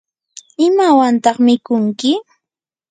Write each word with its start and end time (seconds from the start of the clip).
¿imawantaq 0.67 1.37
mikunki? 1.45 2.11